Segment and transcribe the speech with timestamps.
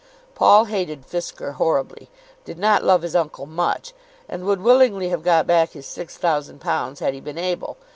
[0.33, 2.09] Paul hated Fisker horribly,
[2.43, 3.93] did not love his uncle much,
[4.27, 7.77] and would willingly have got back his £6,000 had he been able.